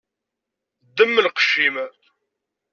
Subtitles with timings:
[0.87, 1.75] Ddem lqec-im.